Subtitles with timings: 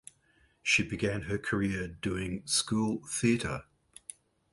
[0.63, 3.65] She began her career doing school theater.